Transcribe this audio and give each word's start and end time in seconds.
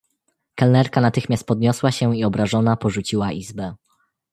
"Kelnerka 0.55 1.01
natychmiast 1.01 1.43
podniosła 1.45 1.91
się 1.91 2.17
i 2.17 2.23
obrażona 2.23 2.75
porzuciła 2.77 3.31
izbę." 3.31 3.75